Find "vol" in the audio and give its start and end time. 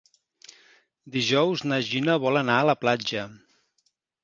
2.25-2.41